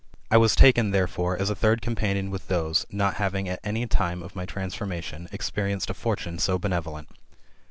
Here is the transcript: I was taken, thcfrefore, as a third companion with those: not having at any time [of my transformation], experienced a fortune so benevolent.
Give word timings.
I 0.31 0.37
was 0.37 0.55
taken, 0.55 0.91
thcfrefore, 0.91 1.39
as 1.39 1.51
a 1.51 1.55
third 1.55 1.79
companion 1.83 2.31
with 2.31 2.47
those: 2.47 2.87
not 2.89 3.17
having 3.17 3.47
at 3.47 3.59
any 3.63 3.85
time 3.85 4.23
[of 4.23 4.35
my 4.35 4.47
transformation], 4.47 5.29
experienced 5.31 5.91
a 5.91 5.93
fortune 5.93 6.39
so 6.39 6.57
benevolent. 6.57 7.07